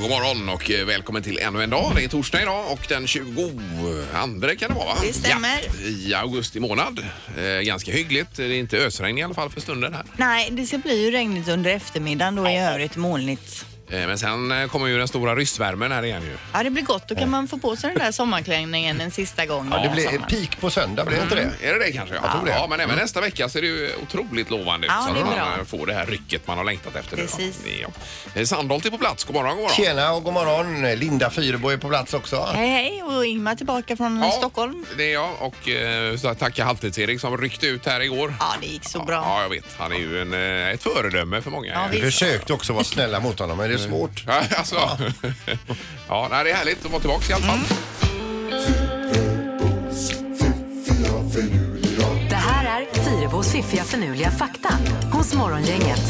[0.00, 1.92] god morgon och eh, välkommen till ännu en dag.
[1.96, 3.42] Det är torsdag idag och den 22
[4.58, 4.96] kan det vara va?
[5.02, 5.60] Det stämmer.
[5.84, 7.06] Ja, I augusti månad.
[7.38, 8.36] Eh, ganska hyggligt.
[8.36, 10.04] Det är inte ösregn i alla fall för stunden här.
[10.16, 13.66] Nej, det ska bli ju regnigt under eftermiddagen då i övrigt molnigt.
[13.92, 16.36] Eh, men sen eh, kommer ju den stora ryssvärmen här igen ju.
[16.52, 17.08] Ja, det blir gott.
[17.08, 19.70] Då kan man få på sig den där sommarklänningen en sista gång.
[19.70, 20.24] Det under blir sommaren.
[20.30, 21.68] peak på söndag, blir det inte det?
[21.68, 22.14] Är det det kanske?
[22.14, 22.50] Jag tror det.
[22.52, 24.92] Ja, men även nästa vecka ser det ju otroligt lovande ut.
[24.96, 25.56] Ja, så det är att bra.
[25.56, 27.16] man får det här rycket man har längtat efter.
[27.16, 27.28] nu, va?
[27.36, 27.60] Precis.
[27.82, 27.88] Ja.
[28.40, 29.24] Eh, Sandholt är på plats.
[29.24, 29.76] God morgon, god morgon.
[29.76, 30.82] Tjena och god morgon.
[30.98, 32.48] Linda Fyrebo är på plats också.
[32.54, 33.02] Hej, hej.
[33.02, 34.84] Och Ingmar tillbaka från Ja, Stockholm.
[34.96, 38.34] Det är jag och eh, så tacka Halvtids-Erik som ryckte ut här igår.
[38.40, 39.22] Ja, det gick så bra.
[39.26, 39.64] Ja, jag vet.
[39.78, 41.72] Han är ju en, eh, ett föredöme för många.
[41.72, 42.18] Ja, Vi visst.
[42.18, 44.24] försökte också vara snälla mot honom, men det svårt.
[44.26, 44.76] Ja, alltså.
[46.08, 47.60] ja, nej, det är härligt att vara tillbaka i alla fall.
[52.30, 54.78] Det här är Fyrabos fiffiga förnuliga fakta
[55.12, 56.00] hos Morgongänget.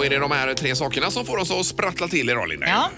[0.00, 2.68] Då är det de här tre sakerna som får oss att sprattla till idag, Linda.
[2.68, 2.90] Ja.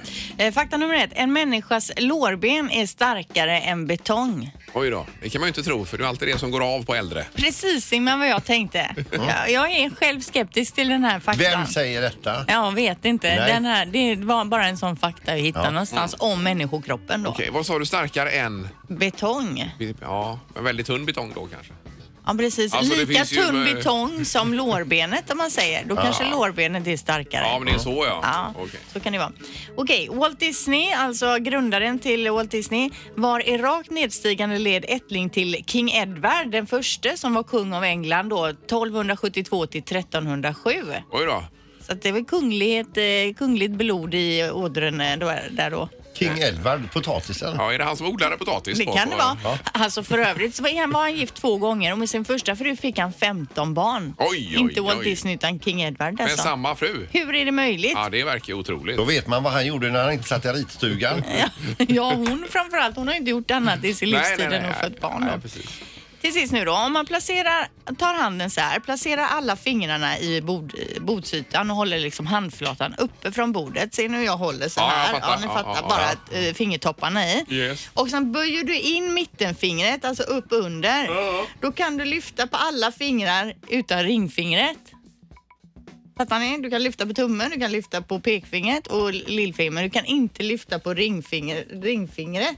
[0.45, 1.11] Eh, Fakta nummer ett.
[1.15, 4.51] En människas lårben är starkare än betong.
[4.75, 6.75] Oj då, det kan man ju inte tro för det är alltid det som går
[6.75, 7.27] av på äldre.
[7.35, 8.95] Precis Ingmar vad jag tänkte.
[9.13, 11.45] Jag, jag är själv skeptisk till den här faktan.
[11.51, 12.45] Vem säger detta?
[12.49, 13.29] Jag vet inte.
[13.37, 13.53] Nej.
[13.53, 15.71] Den här, det var bara en sån fakta jag hittade Ja.
[15.71, 17.31] någonstans om människokroppen då.
[17.31, 18.69] Okej, vad sa du starkare än?
[18.89, 19.75] Betong.
[20.01, 21.73] Ja, en väldigt tunn betong då kanske.
[22.27, 22.75] Ja precis.
[22.75, 25.85] Alltså, det Lika finns ju, tunn betong som lårbenet om man säger.
[25.85, 27.45] Då kanske lårbenet är starkare.
[27.47, 28.21] Ja, men det är så ja.
[28.23, 28.81] Ja, Okej.
[28.93, 29.33] så kan det vara.
[29.77, 35.65] Okej, Walt Disney, alltså grundaren till Walt Disney, var i rakt nedstigande led ättling till
[35.67, 40.71] King Edward den förste som var kung av England då 1272 till 1307.
[41.11, 41.45] Oj då.
[41.87, 45.89] Så att det var kunglighet, eh, kungligt blod i ådren eh, då, där då.
[46.15, 47.55] King Edward, potatisen.
[47.59, 48.79] Ja, är det han som odlade potatis?
[48.79, 49.59] Det på- kan det på- vara.
[49.73, 52.57] Alltså för övrigt så var han, var han gift två gånger och med sin första
[52.57, 54.15] fru fick han 15 barn.
[54.19, 55.05] Oj, oj, Inte Walt oj.
[55.05, 56.43] Disney utan King Edward Med alltså.
[56.43, 57.07] samma fru?
[57.13, 57.93] Hur är det möjligt?
[57.95, 58.97] Ja, det verkar ju otroligt.
[58.97, 61.23] Då vet man vad han gjorde när han inte satt i ritstugan.
[61.79, 62.97] Ja, hon framförallt.
[62.97, 65.21] Hon har inte gjort annat i sin livstid än att fött barn.
[65.21, 65.41] nej, Då.
[65.41, 65.67] precis.
[66.23, 67.69] Till sist nu då, om man placerar,
[67.99, 73.33] tar handen så här, placerar alla fingrarna i bord, bordsytan och håller liksom handflatan uppe
[73.33, 73.95] från bordet.
[73.95, 75.13] Se nu hur jag håller så Ja, jag här.
[75.13, 75.31] fattar.
[75.31, 75.77] Ja, ni Ja, fattar.
[75.83, 75.89] ja,
[76.33, 77.45] bara eh, fingertopparna i.
[77.49, 77.89] Yes.
[77.95, 81.09] Och sen böjer du in mittenfingret, alltså upp under.
[81.61, 84.79] Då kan du lyfta på alla fingrar utan ringfingret.
[86.19, 86.59] Fattar ni?
[86.59, 90.05] Du kan lyfta på tummen, du kan lyfta på pekfingret och lillfingret, men du kan
[90.05, 92.57] inte lyfta på ringfinger, ringfingret.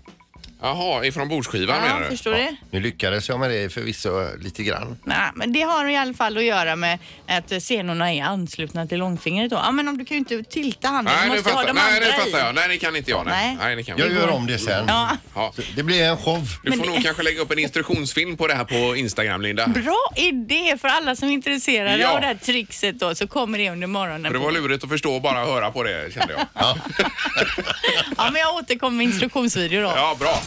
[0.64, 2.10] Jaha, ifrån bordsskivan menar Ja, du?
[2.16, 2.56] förstår du?
[2.70, 4.10] Nu lyckades jag med det förvisso
[4.40, 4.98] lite grann.
[5.04, 6.98] Nej, men det har i alla fall att göra med
[7.28, 9.56] att senorna är anslutna till långfingret då.
[9.56, 11.74] Ja, men om du kan ju inte tilta handen, Nej, du nu måste ha fattar,
[11.74, 12.42] de nej, andra nu fattar i.
[12.46, 12.54] jag.
[12.54, 13.26] Nej, det kan inte jag.
[13.26, 13.56] Nej, Nej.
[13.60, 14.84] nej det kan Jag gör om det sen.
[14.88, 15.52] Ja, Ja.
[15.76, 16.40] Det blir en show.
[16.62, 19.66] Du får nog det- kanske lägga upp en instruktionsfilm på det här på Instagram, Linda.
[19.66, 22.08] bra idé för alla som är intresserade Ja.
[22.10, 24.24] av det här trixet då, så kommer det under morgonen.
[24.24, 26.46] För det var lurigt att förstå och bara höra på det, kände jag.
[26.54, 26.76] Ja.
[28.16, 29.92] Ja, men jag återkommer med instruktionsvideo då.
[29.96, 30.42] Ja, bra.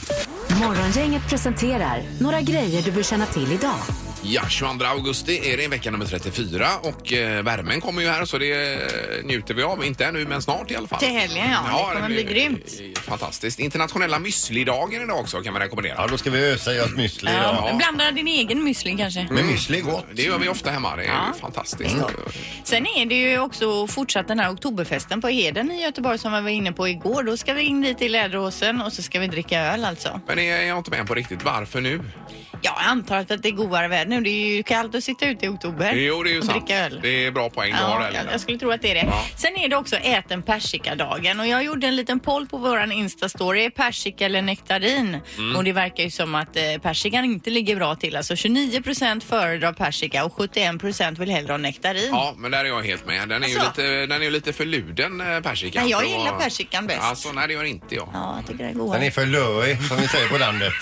[0.62, 4.06] Morgongänget presenterar några grejer du bör känna till idag.
[4.24, 8.38] Ja, 22 augusti är det vecka nummer 34 och eh, värmen kommer ju här så
[8.38, 8.80] det eh,
[9.26, 9.86] njuter vi av.
[9.86, 11.00] Inte ännu, men snart i alla fall.
[11.00, 11.90] Till helgen, ja.
[11.90, 12.66] Det kommer bli grymt.
[12.96, 13.60] eh, Fantastiskt.
[13.60, 15.96] Internationella müslidagen idag också kan vi rekommendera.
[15.98, 17.64] ja, då ska vi ösa i oss müsli idag.
[17.72, 17.74] Ja.
[17.78, 19.28] Blanda din egen müsli kanske.
[19.32, 20.06] Men müsli är gott.
[20.14, 20.96] Det gör vi ofta hemma.
[20.96, 21.32] Det är Ja.
[21.34, 21.96] ju fantastiskt.
[22.64, 26.42] Sen är det ju också fortsatt den här oktoberfesten på Heden i Göteborg som vi
[26.42, 27.24] var inne på igår.
[27.24, 30.22] Då ska vi in dit i Läderåsen och så ska vi dricka öl alltså.
[30.28, 31.44] Men är jag inte med på riktigt.
[31.44, 32.02] Varför nu?
[32.62, 34.22] Ja, jag antar att det är godare väder nu.
[34.22, 36.68] Det är ju kallt att sitta ute i oktober Jo, det är ju och sant.
[36.68, 37.00] dricka öl.
[37.03, 38.31] Det är bra poäng du har Ja, där, jag, Linda.
[38.31, 39.06] jag skulle tro att det är det.
[39.09, 39.25] Ja.
[39.35, 42.91] Sen är det också ät en persikadagen och jag gjorde en liten poll på våran
[42.91, 43.66] Insta-story.
[43.66, 45.18] Är persika eller nektarin?
[45.38, 45.56] Mm.
[45.56, 48.16] Och det verkar ju som att eh, persikan inte ligger bra till.
[48.16, 52.09] Alltså 29 procent föredrar persika och 71 procent vill hellre ha nektarin.
[52.12, 53.29] Ja, men där är jag helt med.
[53.29, 53.81] Den är ju Alltså.
[53.81, 55.81] lite, den är ju lite för luden, eh, persikan.
[55.84, 57.01] Nej, jag för att gillar vara- persikan bäst.
[57.01, 58.10] Alltså, nej det gör inte jag.
[58.13, 59.06] Ja, jag tycker det är Den godare.
[59.06, 60.74] är för löig, som vi säger på landet.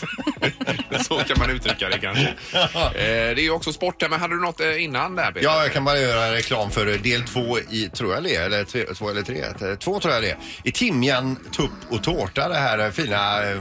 [1.01, 2.33] Så kan man uttrycka det kanske.
[2.95, 5.43] Eh, det är ju också sport här, men hade du något eh, innan där Peter?
[5.43, 8.63] Ja, jag kan bara göra reklam för del två i, tror jag det är, eller
[8.63, 9.41] tre, två eller tre.
[9.41, 10.37] Eh, Två tror jag det är.
[10.63, 13.57] I timjan, tupp och tårta, det här fina eh,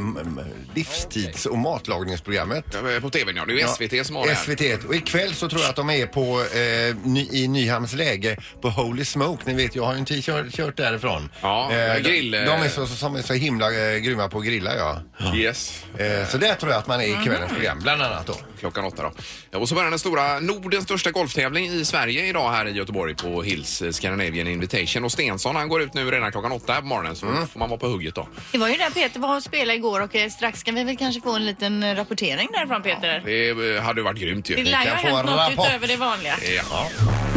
[0.75, 2.75] livstids och matlagningsprogrammet.
[2.75, 4.45] Eh, På tvn ja, det är ju Ja, SVT som har det här.
[4.45, 4.85] SVT.
[4.89, 8.69] Och ikväll så tror jag att de är på, eh, ny, i Nyhamns läge på
[8.71, 9.43] Holy Smoke.
[9.47, 11.31] Ni vet, jag har ju en tid kört, kört därifrån.
[11.43, 12.41] Ja, de, grill, eh.
[12.45, 15.01] de är så, som är så himla eh, grymma på att grilla, ja.
[15.37, 15.85] Yes.
[15.99, 18.37] Eh, så där tror jag att man är i kvällens program, bland annat då.
[18.61, 19.13] Klockan åtta då.
[19.55, 23.43] Och så börjar den stora, Nordens största golftävling i Sverige idag här i Göteborg på
[23.43, 25.05] Hills Scandinavian Invitation.
[25.05, 27.81] Och Stensson han går ut nu redan klockan åtta på morgonen så får man vara
[27.81, 28.29] på hugget då.
[28.53, 30.97] Det var ju där Peter var och spelade igår och eh, strax ska vi väl
[30.97, 33.23] kanske få en liten eh, rapportering därifrån Peter.
[33.25, 34.57] Det eh, hade varit grymt ju.
[34.57, 35.67] Det lär ju ha hänt något rapport.
[35.67, 36.35] utöver det vanliga.
[36.57, 36.89] Ja.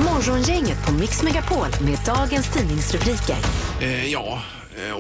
[0.06, 3.36] Morgongänget på Mix Megapol med dagens tidningsrubriker.
[3.82, 4.42] Eh, ja,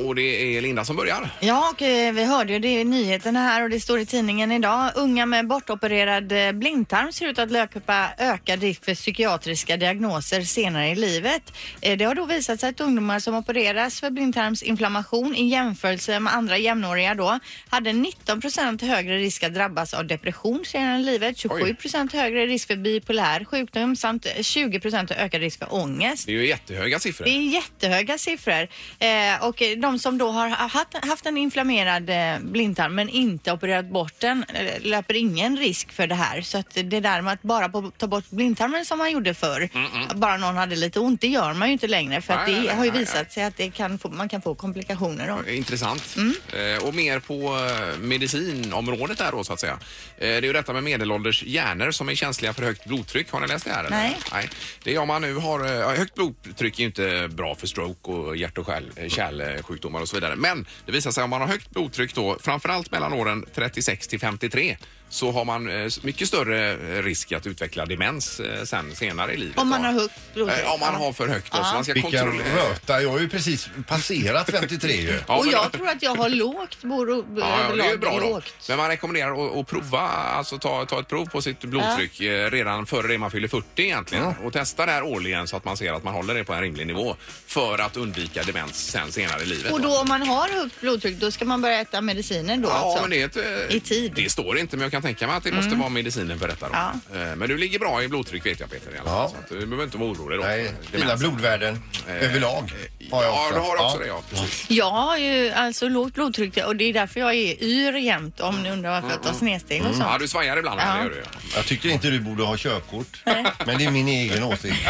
[0.05, 1.29] och det är Linda som börjar.
[1.39, 4.51] Ja, och eh, vi hörde ju det i nyheterna här och det står i tidningen
[4.51, 4.91] idag.
[4.95, 10.89] Unga med bortopererad eh, blindtarm ser ut att löpa ökad risk för psykiatriska diagnoser senare
[10.89, 11.53] i livet.
[11.81, 16.33] Eh, Det har då visat sig att ungdomar som opereras för blindtarmsinflammation i jämförelse med
[16.33, 17.39] andra jämnåriga då
[17.69, 22.45] hade 19 procent högre risk att drabbas av depression senare i livet, 27 procent högre
[22.45, 26.25] risk för bipolär sjukdom samt 20 procent ökad risk för ångest.
[26.25, 27.25] Det är ju jättehöga siffror.
[27.25, 28.67] Det är jättehöga siffror.
[28.99, 33.51] Eh, och eh, de som då har haft, haft en inflammerad eh, blindtarm men inte
[33.51, 36.41] opererat bort den eh, löper ingen risk för det här.
[36.41, 39.69] Så att det där med att bara på, ta bort blindtarmen som man gjorde förr,
[40.15, 42.61] bara någon hade lite ont, det gör man ju inte längre för att Nej, det
[42.61, 45.27] nej, har ju nej, visat sig att det kan få, man kan få komplikationer.
[45.27, 45.51] Då.
[45.51, 46.15] Intressant.
[46.17, 46.33] Mm.
[46.53, 47.57] Eh, och mer på
[47.99, 49.79] medicinområdet där då så att säga.
[50.19, 53.31] Det är ju detta med medelålders hjärnor som är känsliga för högt blodtryck.
[53.31, 53.79] Har ni läst det här?
[53.79, 53.97] eller?
[53.97, 54.17] Nej.
[54.31, 54.49] Nej.
[54.83, 58.37] Det är om man nu har högt blodtryck är ju inte bra för stroke och
[58.37, 58.67] hjärt och
[59.07, 60.35] kärl, eh, sjukdomar och så vidare.
[60.35, 64.19] Men det visar sig om man har högt blodtryck då, framförallt mellan åren 36 till
[64.19, 64.77] 53
[65.09, 69.37] så har man eh, mycket större eh, risk att utveckla demens eh, sen senare i
[69.37, 69.57] livet.
[69.57, 70.59] Om man har högt blodtryck.
[70.65, 72.69] Eh, Om man har för högt då, så man ska kontrollera.
[72.69, 73.01] röta.
[73.01, 75.19] Jag har ju precis passerat 53 ju.
[75.27, 77.97] Ja, och men- jag tror att jag har lågt blod, Ja, ja, det är ju
[77.97, 78.29] bra då.
[78.29, 78.53] lågt.
[78.69, 82.51] Men man rekommenderar att, att prova, alltså ta, ta ett prov på sitt blodtryck eh,
[82.51, 84.25] redan före det man fyller 40 egentligen.
[84.43, 86.61] Och testa det här årligen så att man ser att man håller det på en
[86.61, 87.15] rimlig nivå
[87.47, 89.71] för att undvika demens sen senare i livet.
[89.71, 92.73] Och då om man har högt blodtryck då ska man börja äta mediciner då Ja,
[92.73, 93.01] alltså?
[93.01, 94.11] men det, är ett, eh, I tid.
[94.15, 96.67] det står inte, men jag kan tänka mig att det måste vara medicinen för detta.
[96.69, 96.73] Då.
[96.73, 96.91] Ja.
[97.19, 98.95] Eh, Men du ligger bra i blodtryck vet jag Peter.
[98.95, 99.29] i alla fall, Ja.
[99.29, 100.43] Så att du behöver inte vara orolig då.
[100.45, 101.83] Nej, fina blodvärden
[102.21, 102.73] överlag
[103.11, 103.53] har jag Ja, också.
[103.55, 104.21] du har också det ja.
[104.29, 104.65] Precis.
[104.69, 108.63] Jag har ju alltså lågt blodtryck och det är därför jag är yr jämt om
[108.63, 110.19] ni undrar varför jag tar snedsteg och Ja, sånt.
[110.19, 110.79] du svajar ibland.
[110.81, 110.85] Ja.
[110.87, 110.93] Ja.
[110.93, 111.39] Det gör du, ja.
[111.55, 113.21] Jag tycker inte du borde ha körkort.
[113.65, 114.75] Men det är min egen åsikt.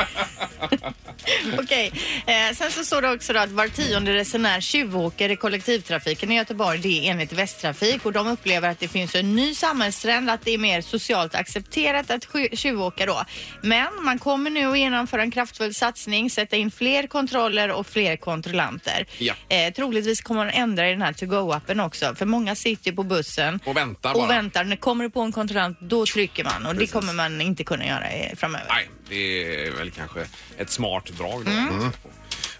[1.59, 1.91] Okej.
[2.25, 6.35] Eh, sen så står det också då att var tionde resenär tjuvåker i kollektivtrafiken i
[6.35, 6.79] Göteborg.
[6.79, 10.51] Det är enligt Västtrafik och de upplever att det finns en ny samhällstrend att det
[10.51, 13.23] är mer socialt accepterat att tjuvåka då.
[13.61, 18.15] Men man kommer nu att genomföra en kraftfull satsning, sätta in fler kontroller och fler
[18.17, 19.05] kontrollanter.
[19.17, 19.33] Ja.
[19.49, 23.03] Eh, troligtvis kommer man ändra i den här to-go-appen också för många sitter ju på
[23.03, 24.27] bussen Och väntar och bara.
[24.27, 24.63] väntar.
[24.63, 26.91] När kommer det på en kontrollant då trycker man och Precis.
[26.91, 28.65] det kommer man inte kunna göra eh, framöver.
[28.69, 30.27] Nej, det är väl kanske
[30.57, 31.51] ett smart drag då.
[31.51, 31.89] Mm.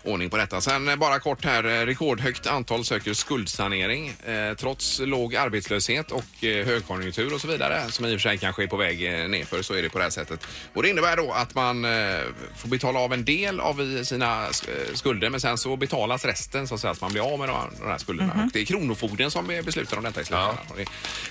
[0.08, 0.14] Mm.
[0.14, 0.62] Ordning på detta.
[0.62, 1.64] Sen eh, bara kort här.
[1.64, 7.92] eh, Rekordhögt antal söker skuldsanering eh, trots låg arbetslöshet och eh, högkonjunktur och så vidare
[7.92, 9.98] som i och för sig kanske är på väg eh, nerför så är det på
[9.98, 10.48] det här sättet.
[10.74, 11.92] Och det innebär då att man eh,
[12.58, 14.50] får betala av en del av sina eh,
[14.94, 17.56] skulder men sen så betalas resten så att säga så man blir av med de,
[17.80, 18.34] de här skulderna.
[18.34, 18.46] Mhm.
[18.46, 20.58] Och det är Kronofogden som beslutar om detta i slutändan.
[20.70, 20.78] Och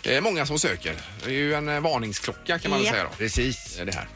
[0.02, 0.94] Det är många som söker.
[1.24, 2.92] Det är ju en varningsklocka kan man väl Ja.
[2.92, 3.10] säga då.
[3.18, 3.80] Precis.
[3.84, 4.06] Det här.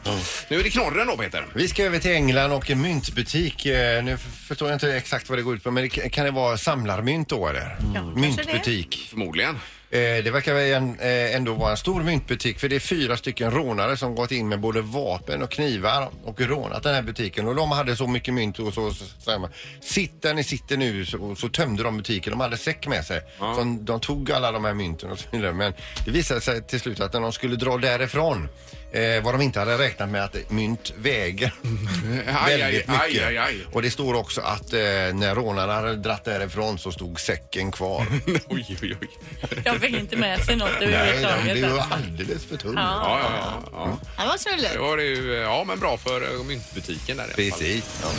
[0.49, 1.45] Nu är det knorren då Peter.
[1.53, 3.65] Vi ska över till England och en myntbutik.
[3.65, 4.17] Eh, Nu
[4.51, 7.47] förstår inte exakt vad det går ut på, men det kan- det vara samlarmynt då
[7.47, 7.77] eller?
[8.15, 9.07] Myntbutik.
[9.09, 9.55] Förmodligen.
[9.89, 13.17] Eh, det verkar väl en, eh, ändå vara en stor myntbutik för det är fyra
[13.17, 17.47] stycken rånare som gått in med både vapen och knivar och rånat den här butiken
[17.47, 19.49] och de hade så mycket mynt och så, så säger man
[19.81, 22.31] sitt där ni sitter nu så, så tömde de butiken.
[22.31, 23.21] De hade säck med sig.
[23.37, 25.53] Så de, de tog alla de här mynten och så vidare.
[25.53, 25.73] Men
[26.05, 28.49] det visade sig till slut att när de skulle dra därifrån
[28.91, 31.53] eh, vad de inte hade räknat med att mynt väger
[32.45, 33.23] Aj, väldigt aj, mycket.
[33.23, 33.65] aj, aj, aj.
[33.71, 34.79] Och det står också att eh,
[35.13, 38.05] när rånarna hade dratt därifrån så stod säcken kvar.
[38.47, 39.09] oj, oj, oj.
[39.63, 41.51] De fick inte med sig något Nej, det överhuvudtaget.
[41.51, 41.93] är ju alltså.
[41.93, 42.75] alldeles för tungt.
[42.79, 43.29] Ja, ja,
[43.71, 43.97] ja.
[44.17, 44.23] ja.
[44.23, 44.73] Det var snulligt.
[44.73, 47.59] Det var det ju, ja, men bra för eh, myntbutiken där i alla fall.
[47.59, 47.99] Precis.
[48.03, 48.09] Ja.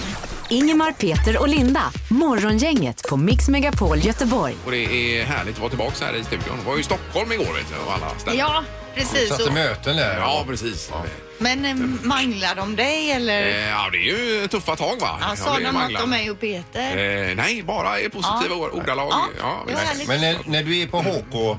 [0.48, 1.92] Ingemar, Peter och Linda.
[2.10, 4.54] Morgongänget på Mix Megapol Göteborg.
[4.64, 4.78] Och det
[5.20, 6.56] är härligt att vara tillbaka här i studion.
[6.58, 8.38] Det var ju i Stockholm igår vet du, och alla ställen.
[8.38, 8.64] Ja,
[8.94, 9.28] precis.
[9.28, 10.16] Satt i Och, möten där.
[10.18, 10.90] Ja, precis.
[11.38, 13.42] men eh, manglar de dig eller?
[13.46, 15.18] Eh, Ja, det är ju tuffa tag va?
[15.20, 16.96] Ja, sa de något om mig och Peter?
[17.30, 18.54] Eh, nej, bara i positiva Ja.
[18.56, 19.08] ord- ordalag.
[19.10, 19.92] Ja, Ja, det var visst.
[19.92, 20.08] härligt.
[20.08, 21.58] Men när, när du är på HK,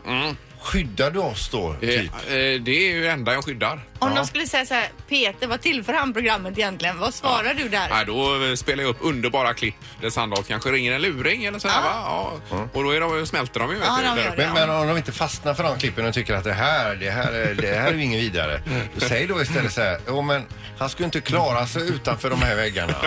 [0.61, 1.71] skyddar du oss då?
[1.73, 2.11] Eh, Typ?
[2.13, 3.79] eh, det är ju det enda jag skyddar.
[4.03, 4.15] Om Ja.
[4.15, 6.99] de skulle säga så här, Peter, vad tillför han programmet egentligen?
[6.99, 7.89] Vad svarar du där?
[7.89, 11.59] Nej, då eh, spelar jag upp underbara klipp där Sandholt kanske ringer en luring eller
[11.59, 12.31] sådär Ja.
[12.33, 12.39] va?
[12.51, 12.67] Ja.
[12.73, 13.75] Och då är de, smälter de ju.
[13.77, 14.41] Vet Ja, du, de där gör uppe.
[14.41, 14.47] det.
[14.53, 17.09] Men, men om de inte fastnar för de klippen och tycker att det här, det
[17.11, 18.61] här, är- det här är ju inget vidare.
[18.97, 20.45] Säg då istället så här, jo men
[20.79, 22.93] han skulle inte klara sig utanför de här väggarna.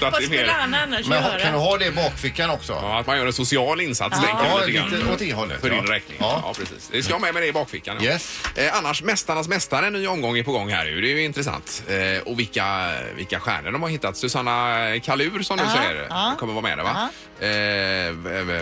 [0.00, 1.40] Så att Vad det är skulle mer, han annars Men ha- göra?
[1.40, 2.72] kan du ha det i bakfickan också?
[2.72, 5.12] ja, att man gör en social insats Ja, tänker du lite lite grann.
[5.12, 5.74] åt det hållet, För ja.
[5.74, 6.16] din räkning.
[6.20, 6.40] Ja.
[6.44, 6.52] Ja.
[6.58, 6.88] precis.
[6.92, 7.96] Det ska jag med mig det i bakfickan.
[8.00, 8.10] Ja.
[8.10, 8.40] Yes.
[8.56, 10.84] Eh, annars, Mästarnas mästare, en ny omgång är på gång här.
[10.84, 11.82] Det är ju intressant.
[11.88, 14.16] Eh, och vilka, vilka stjärnor de har hittat.
[14.16, 16.34] Susanna Kalur som du Ja, säger ja.
[16.38, 17.08] kommer vara med där va?
[17.40, 18.58] Eh, eh,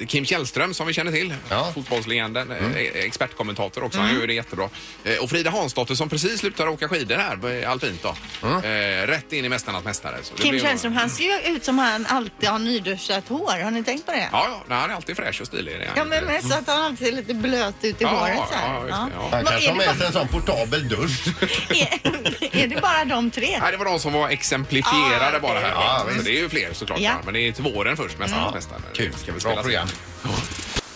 [0.00, 1.34] eh, Kim Källström som vi känner till.
[1.48, 1.60] Ja.
[1.62, 1.74] Mm.
[1.74, 2.50] Fotbollslegenden.
[2.50, 4.00] Eh, expertkommentator också.
[4.00, 4.68] Han gör det jättebra.
[5.04, 8.14] Eh, och Frida Hansdotter som precis slutar åka skidor här, alpint då.
[8.48, 8.56] Mm.
[9.02, 10.16] Eh, rätt in i Mästarnas mästare.
[10.36, 13.62] Kim blir- Källström, han ser ju ut som han alltid har nyduschat hår.
[13.64, 14.28] Har ni tänkt på det?
[14.32, 15.86] Ja, ja, nej, han är alltid fräsch och stilig.
[15.96, 18.34] Ja, men mest att han alltid ser lite blöt ut i Ja, håret.
[18.36, 18.74] ja, Så här.
[18.74, 19.28] ja, det, ja.
[19.30, 21.26] Han kanske har med sig en sån portabel dusch.
[21.70, 23.58] är, är det bara de tre?
[23.60, 25.70] Nej, det var de som var exemplifierade Ah, bara här.
[25.70, 27.00] Ja, så det är ju fler såklart.
[27.00, 27.12] Ja.
[27.24, 28.80] Men det är till våren först, Mästarnas mästare.
[28.94, 29.12] Kul.
[29.12, 29.88] Ska vi Bra spela program.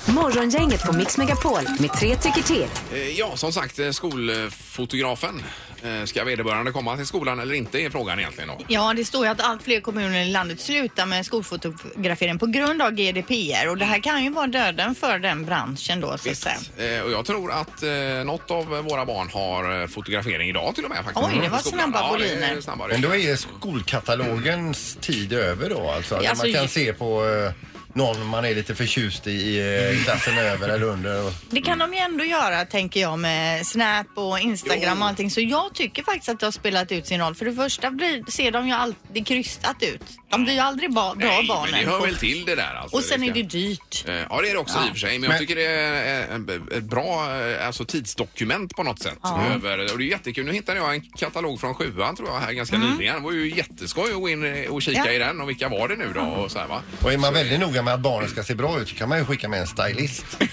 [0.06, 2.66] Morgongänget på Mix Megapol med tre tycker till.
[2.92, 5.42] Eh, Ja, som sagt, eh, skolfotografen.
[5.84, 8.58] Eh, Ska vederbörande komma till skolan eller inte är frågan egentligen då.
[8.68, 12.82] Ja, det står ju att allt fler kommuner i landet slutar med skolfotografering på grund
[12.82, 16.26] av GDPR och det här kan ju vara döden för den branschen då så att
[16.26, 16.42] Visst.
[16.76, 16.96] säga.
[16.98, 17.90] Eh, Och jag tror att eh,
[18.24, 21.26] något av våra barn har eh, fotografering idag till och med faktiskt.
[21.26, 21.84] Oj, det var På skolan.
[21.92, 26.16] snabba ja, det är Men då är skolkatalogens tid över då alltså?
[26.16, 27.52] Alltså, man kan ju- se på eh,
[27.94, 31.26] någon man är lite förtjust i, i eh, klassen över eller under.
[31.26, 35.02] Och, Det kan de ju ändå göra tänker jag med Snap och Instagram Jo.
[35.02, 35.30] och allting.
[35.30, 37.34] Så jag tycker faktiskt att det har spelat ut sin roll.
[37.34, 40.02] För det första blir, ser de ju alltid krystat ut.
[40.32, 41.70] De blir ju aldrig ba, bra Nej, barnen.
[41.70, 42.96] men det hör väl till det där alltså.
[42.96, 44.04] och sen är ska- det dyrt.
[44.08, 45.10] Eh, Ja, det är det också i och för sig.
[45.18, 49.18] Men, jag Men- tycker det är eh, ett bra eh, alltså, tidsdokument på något sätt.
[49.54, 50.44] Över, och det är jättekul.
[50.46, 53.14] Nu hittade jag en katalog från sjuan tror jag här ganska nyligen.
[53.14, 55.12] Det var ju jätteskoj att gå in eh, och kika Ja.
[55.12, 56.20] i den och vilka var det nu då?
[56.20, 56.80] Och så här, va?
[57.02, 59.18] och är man väldigt noga med att barnen ska se bra ut så kan man
[59.18, 60.24] ju skicka med en stylist.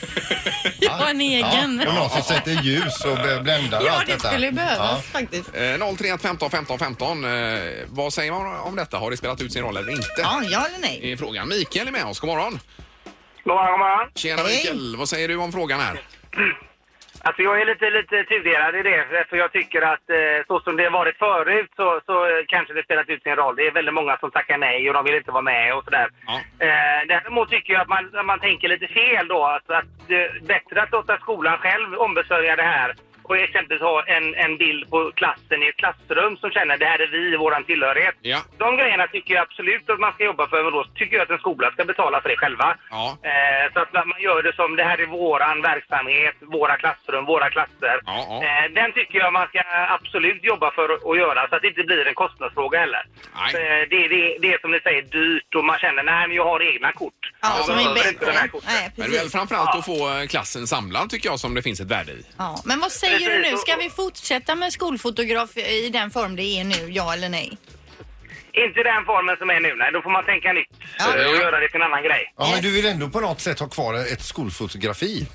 [0.81, 1.81] Ja, en egen.
[1.85, 4.29] Ja, och någon som sätter ljus och bländar och Ja, allt det detta.
[4.31, 5.19] skulle behövas Ja.
[5.19, 5.49] faktiskt.
[5.55, 7.25] Eh, 031 15 15 15.
[7.25, 8.97] Eh, vad säger man om detta?
[8.97, 10.07] Har det spelat ut sin roll eller inte?
[10.17, 11.11] Ja, ja eller nej?
[11.11, 11.47] I frågan.
[11.47, 12.19] Mikael är med oss.
[12.19, 12.59] God morgon.
[13.43, 14.11] God morgon, god morgon.
[14.15, 14.55] Tjena Hej.
[14.55, 14.95] Mikael.
[14.97, 16.01] Vad säger du om frågan här?
[17.21, 20.75] Alltså jag är lite, lite tudelad i det, för jag tycker att eh, så som
[20.77, 23.55] det har varit förut så, så eh, kanske det spelat ut sin roll.
[23.55, 26.09] Det är väldigt många som tackar nej och de vill inte vara med och sådär.
[26.27, 26.35] Ja.
[26.67, 29.45] Eh, däremot tycker jag att man, man tänker lite fel då.
[29.45, 32.95] Att, att det är bättre att låta skolan själv ombesörja det här
[33.29, 36.99] och exempelvis ha en, en bild på klassen i ett klassrum som känner det här
[37.05, 38.15] är vi, våran tillhörighet.
[38.21, 38.39] Ja.
[38.57, 41.29] De grejerna tycker jag absolut att man ska jobba för, men då tycker jag att
[41.29, 42.77] en skola ska betala för det själva.
[42.89, 43.17] Ja.
[43.31, 47.49] Eh, så att man gör det som det här är våran verksamhet, våra klassrum, våra
[47.49, 47.95] klasser.
[48.05, 48.35] Ja, ja.
[48.45, 49.61] Eh, den tycker jag man ska
[49.97, 53.03] absolut jobba för att- göra så att det inte blir en kostnadsfråga heller.
[53.35, 53.51] Nej.
[53.55, 56.45] Eh, det, det, det är som ni säger dyrt och man känner nej men jag
[56.45, 57.13] har egna kort.
[57.41, 58.33] Ja, som är bättre.
[58.65, 61.91] Nej, Men väl framförallt att få eh, klassen samlad tycker jag som det finns ett
[61.91, 62.25] värde i.
[62.37, 63.57] Ja, men vad säger du Precis, nu?
[63.57, 67.57] Ska vi fortsätta med skolfotograf i den form det är nu, ja eller nej?
[68.51, 69.91] Inte den formen som är nu, nej.
[69.93, 70.67] Då får man tänka nytt
[70.99, 71.13] Ja.
[71.13, 72.33] och göra det till en annan grej.
[72.37, 75.27] Ja, men du vill ändå på något sätt ha kvar ett skolfotografi.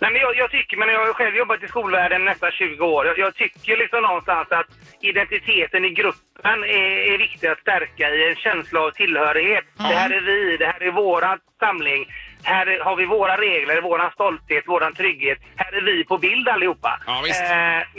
[0.00, 3.06] Nej, men jag, jag tycker, men jag har själv jobbat i skolvärlden nästan 20 år.
[3.06, 4.66] Jag, jag tycker liksom någonstans att
[5.00, 9.64] identiteten i gruppen är, är viktig att stärka i en känsla av tillhörighet.
[9.76, 12.06] Det här är vi, det här är våran samling.
[12.46, 15.38] Här är- har vi våra regler, våran stolthet, våran trygghet.
[15.56, 17.00] Här är vi på bild allihopa.
[17.06, 17.40] Ja, visst.
[17.42, 17.48] Eh,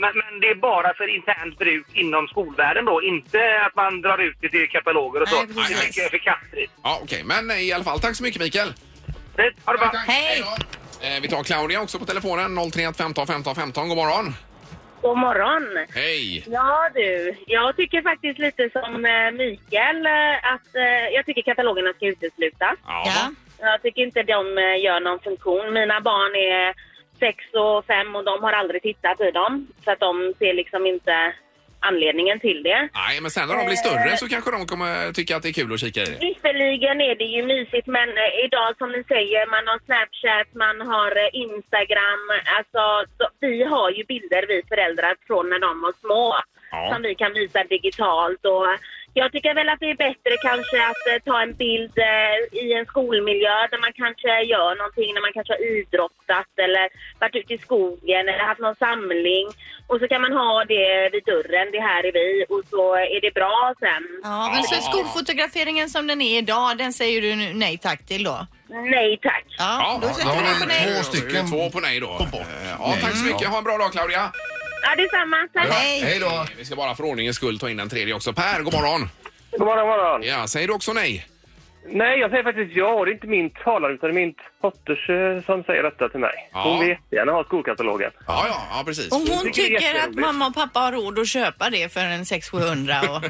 [0.02, 3.02] men, men det är bara för internt bruk inom skolvärlden då.
[3.02, 5.36] Inte att man drar ut det till kataloger och så.
[5.36, 5.68] Nej, precis.
[5.80, 6.72] det tycker jag är förkastligt.
[6.82, 7.22] Ja, okej.
[7.24, 8.68] Men eh, i alla fall, tack så mycket Mikael.
[9.36, 9.90] Fint, Ha det bra!
[10.06, 10.42] Hej!
[10.44, 11.06] då.
[11.06, 12.70] Eh, vi tar Claudia också på telefonen.
[12.70, 13.88] 031 15 15 15.
[13.88, 14.34] God morgon.
[15.02, 15.86] God morgon!
[15.94, 16.44] Hej.
[16.46, 21.92] Ja du, jag tycker faktiskt lite som eh, Mikael eh, att eh, jag tycker katalogerna
[21.92, 22.74] ska uteslutas.
[22.86, 23.30] Ja.
[23.60, 23.66] Ja.
[23.70, 25.72] Jag tycker inte de eh, gör någon funktion.
[25.72, 26.74] Mina barn är
[27.18, 29.66] sex och fem och de har aldrig tittat i dem.
[29.84, 31.34] Så att de ser liksom inte
[31.80, 32.88] anledningen till det.
[32.94, 35.58] Nej, men sen när de blir större så kanske de kommer tycka att det är
[35.60, 36.18] kul att kika i det.
[36.20, 40.78] Visserligen är det ju mysigt men eh, idag som ni säger, man har Snapchat, man
[40.92, 42.22] har eh, Instagram.
[42.56, 42.82] Alltså,
[43.18, 46.34] så, vi har ju bilder vi föräldrar från när de var små.
[46.70, 46.90] Ja.
[46.92, 48.44] Som vi kan visa digitalt.
[48.44, 48.66] Och
[49.14, 52.72] jag tycker väl att det är bättre kanske att eh, ta en bild eh, i
[52.78, 56.88] en skolmiljö där man kanske gör någonting, när man kanske har idrottat eller
[57.20, 59.46] varit ute i skogen eller haft någon samling.
[59.86, 63.20] Och så kan man ha det vid dörren, det här är vi och så är
[63.20, 64.04] det bra sen.
[64.22, 68.24] Ja, men så skolfotograferingen som den är idag, den säger du nu nej tack till
[68.24, 68.46] då?
[68.94, 69.44] Nej tack.
[69.58, 70.84] Ja, då sätter vi vi på nej.
[70.86, 72.06] två Två stycken Två på nej då.
[72.06, 72.40] på bort.
[72.40, 73.48] Eh, Ja, tack så mycket.
[73.48, 74.32] Ha en bra dag Claudia.
[74.82, 75.36] Ja, detsamma.
[75.54, 75.68] Tack.
[75.68, 76.00] Hej!
[76.00, 76.46] Hej då!
[76.58, 78.32] Vi ska bara för ordningens skull ta in den tredje också.
[78.32, 79.08] Per, god morgon.
[79.50, 80.22] God morgon, god morgon.
[80.22, 81.26] Ja, säger du också nej?
[81.90, 83.04] Nej, jag säger faktiskt ja.
[83.04, 86.20] Det är inte min talare utan det är min dotters eh, som säger detta till
[86.20, 86.50] mig.
[86.52, 86.62] Ja.
[86.62, 88.10] Hon vill jättegärna ha skolkatalogen.
[88.26, 89.08] Ja, ja, ja precis.
[89.12, 90.20] Och hon tycker det är tycker att jätteroligt.
[90.20, 93.24] mamma och pappa har råd att köpa det för en 600-700 och...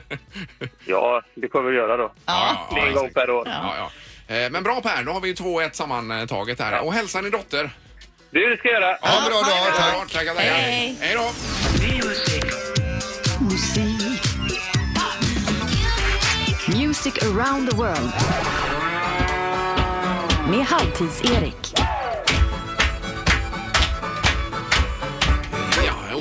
[0.87, 2.13] Ja, det får vi göra då.
[2.27, 3.49] Ja, Det är en gång per år.
[3.49, 3.91] Ja, ja.
[4.37, 6.85] Eh, Men bra Per, då har vi ju 2-1 sammantaget här.
[6.85, 7.71] Och hälsa din dotter.
[8.31, 8.99] Det ska jag göra.
[9.01, 10.13] Ha en bra dag, tack.
[10.13, 10.35] Tackar.
[10.35, 10.97] Hej.
[11.01, 11.31] Hej då.
[16.79, 18.13] Music around the world.
[20.51, 21.88] Med Halvtids-Erik.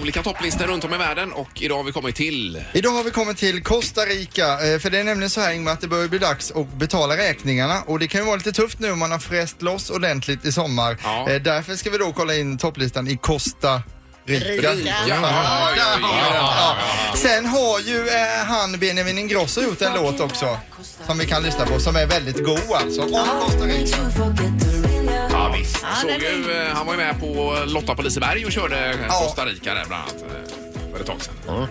[0.01, 2.63] Olika topplistor runt om i världen och idag har vi kommit till...
[2.73, 5.71] Idag har vi kommit till Costa Rica, eh, för det är nämligen så här Ingmar
[5.71, 8.79] att det börjar bli dags att betala räkningarna och det kan ju vara lite tufft
[8.79, 10.97] nu om man har fräst loss ordentligt i sommar.
[11.03, 11.29] Ja.
[11.29, 13.81] Eh, Därför ska vi då kolla in topplistan i Costa
[14.25, 14.73] Rica.
[17.15, 20.57] Sen har ju eh, han Benjamin Ingrosso gjort en låt också
[21.05, 23.01] som vi kan lyssna på som är väldigt god alltså.
[23.01, 23.97] Om Costa Rica.
[25.57, 25.77] Visst.
[26.01, 28.97] Såg den är- ju, eh, han var ju med på Lotta på Liseberg och körde
[29.09, 29.13] Ja.
[29.27, 31.67] Costa Rica där bland annat eh, för ett tag sedan.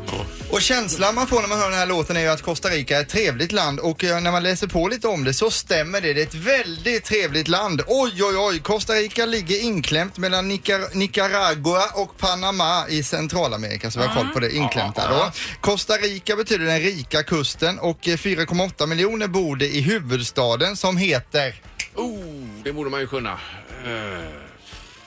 [0.51, 2.97] Och känslan man får när man hör den här låten är ju att Costa Rica
[2.97, 6.01] är ett trevligt land och eh, när man läser på lite om det så stämmer
[6.01, 6.13] det.
[6.13, 7.83] Det är ett väldigt trevligt land.
[7.87, 8.59] Oj, oj, oj.
[8.59, 14.29] Costa Rica ligger inklämt mellan Nicar- Nicaragua och Panama i Centralamerika så vi har koll
[14.29, 15.31] på det inklämt där då.
[15.61, 20.97] Costa Rica betyder den rika kusten och eh, 4,8 miljoner bor det i huvudstaden som
[20.97, 21.55] heter
[21.95, 23.39] Oh, det borde man ju kunna.
[23.87, 24.46] Eh,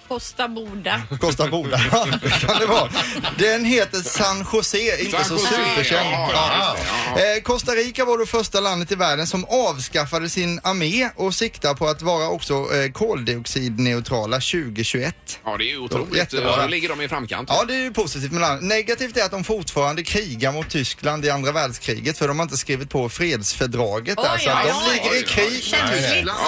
[0.09, 1.01] Costa Boda.
[1.19, 1.81] Costa Boda.
[1.91, 2.89] Ja, det kan det vara.
[3.37, 6.09] Den heter San Jose, inte San så superkänd.
[6.11, 6.75] ja, ja,
[7.15, 7.35] det, ja.
[7.35, 11.73] Eh, Costa Rica var då första landet i världen som avskaffade sin armé och siktar
[11.73, 15.15] på att vara också eh, koldioxidneutrala 2021.
[15.45, 16.15] Ja, det är ju otroligt.
[16.17, 16.61] Jättebra.
[16.61, 17.49] Då ligger de i framkant.
[17.51, 18.63] Ja, det är ju positivt med landet.
[18.63, 22.57] Negativt är att de fortfarande krigar mot Tyskland i andra världskriget för de har inte
[22.57, 24.31] skrivit på fredsfördraget där.
[24.35, 24.93] Oj, Så att de oj.
[24.93, 25.49] ligger i krig.
[25.51, 25.89] Tyskland.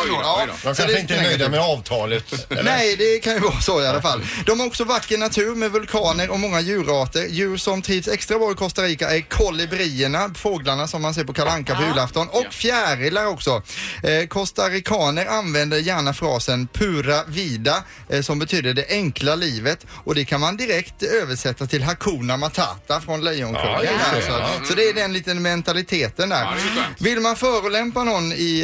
[0.08, 0.48] Då.
[0.48, 2.52] De så kanske det inte är nöjda med avtalet.
[2.52, 2.64] eller?
[2.64, 4.22] Nej, det kan ju vara så i alla fall.
[4.46, 7.26] De har också vacker natur med vulkaner och många djurarter.
[7.26, 11.34] Djur som trivs extra bra i Costa Rica är kolibrierna, fåglarna som man ser på
[11.34, 13.62] Kalle Anka på julafton, och fjärilar också.
[14.04, 20.26] Eh, Costaricaner använder gärna frasen pura vida eh, som betyder det enkla livet och det
[20.26, 23.68] kan man direkt översätta till Hakuna Matata från Lejonkungen.
[23.68, 24.50] Ja, det, ja.
[24.68, 26.42] så, det är den liten mentaliteten där.
[26.42, 26.54] Ja.
[27.00, 28.62] Vill man förolämpa någon i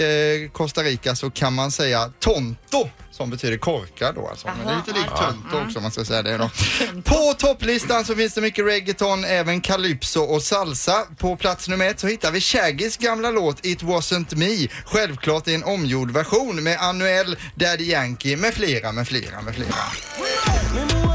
[0.47, 4.47] eh, Costa Rica så kan man säga tonto som betyder korkad då alltså.
[4.57, 6.49] Men det är lite likt tonto också om man ska säga det då.
[7.03, 11.05] På topplistan så finns det mycket reggaeton, även calypso och salsa.
[11.17, 14.67] På plats nummer ett så hittar vi Shaggys gamla låt It wasn't me.
[14.85, 21.06] Självklart i en omgjord version med Anuel, Daddy Yankee med flera, med flera, med flera.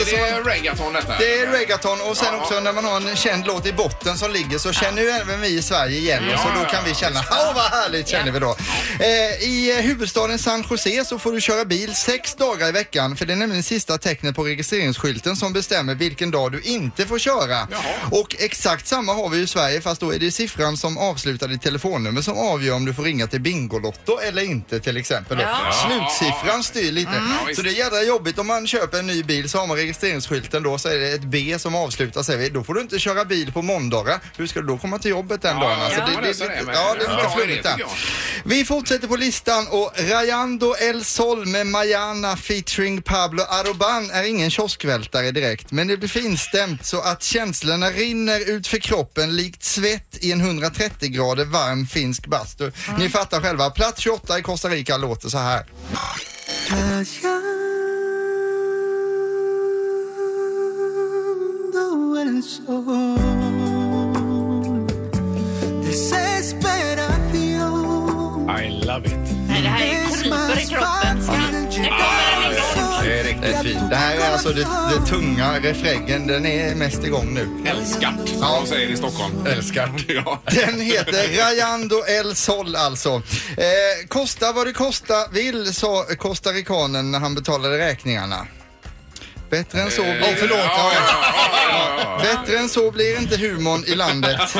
[0.00, 1.18] Ja, det låter Är som reggaeton detta?
[1.18, 2.60] Det är reggaeton och sen Ja, också ja.
[2.60, 5.48] när man har en känd låt i botten som ligger så känner ju även vi
[5.48, 8.08] i Sverige igen och så Ja, då ja, kan vi ja, känna, åh vad härligt
[8.08, 8.56] känner vi då.
[9.00, 13.16] Eh, I eh, huvudstaden San Jose så får du köra bil sex dagar i veckan
[13.16, 17.18] för det är nämligen sista tecknet på registreringsskylten som bestämmer vilken dag du inte får
[17.18, 17.68] köra.
[18.10, 21.62] Och exakt samma har vi i Sverige fast då är det siffran som avslutar ditt
[21.62, 25.38] telefonnummer som avgör om du får ringa till Bingolotto eller inte till exempel.
[25.40, 25.72] Ja.
[25.86, 27.10] Slutsiffran styr lite.
[27.14, 27.56] Ja, visst.
[27.56, 30.62] så det är jädra jobbigt om man köper en ny bil så har man registreringsskylten
[30.62, 32.48] då så är det ett B som avslutar säger vi.
[32.48, 34.20] Då får du inte köra bil på måndagar.
[34.36, 35.80] Hur ska du då komma till jobbet den Ja, dagen?
[35.80, 37.84] Alltså, ja, det, det, det, ja, det är lite flummigt där.
[38.44, 44.50] Vi fortsätter på listan och Rayando El Sol med Mayana featuring Pablo Aroban är ingen
[44.50, 50.16] kioskvältare direkt men det blir finstämt så att känslorna rinner ut för kroppen likt svett
[50.20, 52.72] i en 130 grader varm finsk bastu.
[52.98, 53.70] Ni fattar själva.
[53.70, 55.64] Plats 28 i Costa Rica låter så här.
[74.46, 76.26] Alltså det, det tunga refrängen.
[76.26, 77.48] Den är mest igång nu.
[77.66, 79.46] Älskart, som de säger i Stockholm.
[79.46, 79.90] Älskart.
[80.08, 80.42] Ja.
[80.44, 83.22] Den heter Rayando El Sol alltså.
[83.56, 88.46] Eh, kosta vad det kosta vill, sa costaricanen när han betalade räkningarna.
[89.50, 92.18] Bättre än så Eh, blir, förlåt, ja, ja, ja, ja, ja.
[92.22, 94.40] Bättre än så blir inte humorn i landet.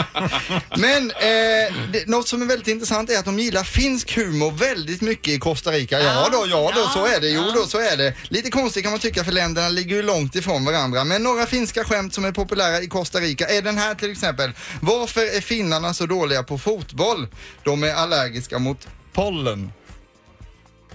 [0.76, 5.00] Men eh, det, något som är väldigt intressant är att de gillar finsk humor väldigt
[5.00, 6.00] mycket i Costa Rica.
[6.00, 7.28] Ja då, ja då, så är det.
[7.28, 8.14] Jo då, så är det.
[8.28, 11.04] Lite konstigt kan man tycka för länderna ligger ju långt ifrån varandra.
[11.04, 14.52] Men några finska skämt som är populära i Costa Rica är den här till exempel.
[14.80, 17.28] Varför är finnarna så dåliga på fotboll?
[17.62, 19.72] De är allergiska mot pollen.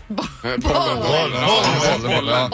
[0.08, 0.62] Bollen.
[0.62, 2.52] Bollen, bollen.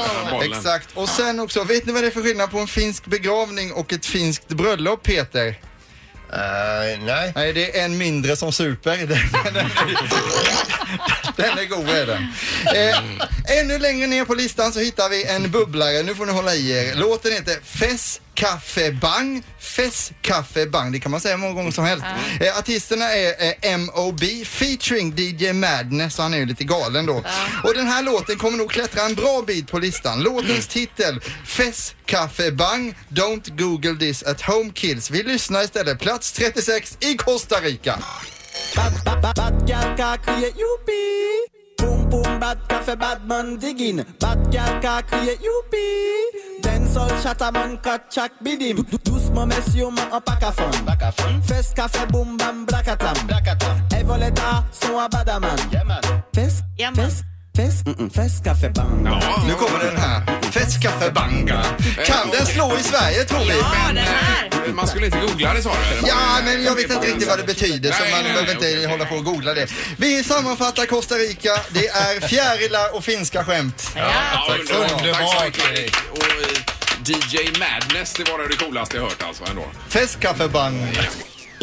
[0.51, 0.89] Exakt.
[0.93, 3.93] Och sen också, vet ni vad det är för skillnad på en finsk begravning och
[3.93, 5.47] ett finskt bröllop, Peter?
[6.33, 7.31] Eh, nej.
[7.35, 8.97] Nej, det är en mindre som super.
[8.97, 9.71] Den, den, är,
[11.35, 12.27] den är god är den.
[12.75, 16.03] Eh, ännu längre ner på listan så hittar vi en bubblare.
[16.03, 16.95] Nu får ni hålla i er.
[16.95, 19.43] Låten heter Fess Kaffe Bang.
[19.59, 20.91] Fess Kaffe Bang.
[20.91, 22.05] Det kan man säga många gånger som helst.
[22.39, 24.25] Eh, artisterna är eh, M.O.B.
[24.45, 26.15] featuring DJ Madness.
[26.15, 27.23] Så han är ju lite galen då.
[27.63, 30.23] Och den här låten kommer nog klättra en bra bit på listan.
[30.23, 32.95] Låtens titel Fess Kaffe Bang.
[33.09, 35.11] Don't Google this at home kids.
[35.11, 35.99] Vi lyssnar istället.
[35.99, 37.99] Plats 36 i Costa Rica.
[38.75, 39.67] Bad, bad, bad,
[41.81, 44.03] Boom boom bad cafe bad man digging.
[44.19, 45.85] Bad girl can create youpi.
[46.63, 48.75] Dancehall shatter man cut chuck bidim.
[48.77, 50.71] Du- du- Dus ma messieurs ma en pack à fond.
[51.47, 53.15] Fes café boom bam blackatam.
[53.99, 55.57] Evoleta son a badaman.
[56.35, 56.93] Fes, man.
[56.95, 57.23] fes,
[57.55, 59.05] fes, mm, fes café bang.
[59.05, 60.21] Ja, Nu kommer den här.
[60.51, 61.61] Fes Café Banga.
[62.05, 63.57] Kan den slå i Sverige tror vi?
[63.59, 64.50] Ja, den här.
[64.73, 66.07] Man skulle inte googla det sa du?
[66.07, 69.15] Ja, men jag vet inte riktigt vad det betyder så man behöver inte hålla på
[69.15, 69.67] och googla det.
[69.97, 71.49] Vi sammanfattar Costa Rica.
[71.69, 73.91] Det är fjärilar och finska skämt.
[73.95, 74.11] Ja,
[74.59, 74.91] underbart.
[74.91, 75.95] Underbart, Tack så mycket, Erik.
[76.11, 76.61] Och eh,
[77.05, 79.65] DJ Madness, det var det coolaste jag hört alltså ändå.
[79.89, 80.97] Fes Café Bang.